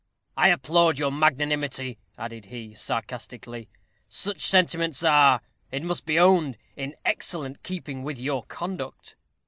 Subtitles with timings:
[0.35, 3.69] "I applaud your magnanimity," added he, sarcastically;
[4.09, 9.15] "such sentiments are, it must be owned, in excellent keeping with your conduct."